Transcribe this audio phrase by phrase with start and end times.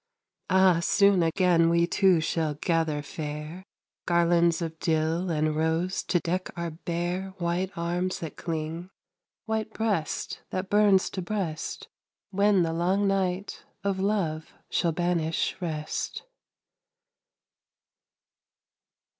[0.49, 3.63] Ah, soon again we two shall gather fair
[4.07, 8.89] Garlands of dill and rose to deck our bare White arms that cling,
[9.45, 11.87] white breast that burns to breast,
[12.31, 16.23] When the long night of love shall banish rest.